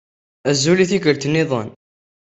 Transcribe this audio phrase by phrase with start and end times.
[0.49, 1.69] Azul i tikkelt nniḍen.